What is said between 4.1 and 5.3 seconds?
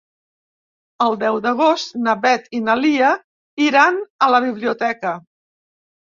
a la biblioteca.